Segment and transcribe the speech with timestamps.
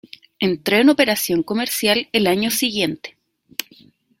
[0.39, 3.17] Entró en operación comercial el año siguiente.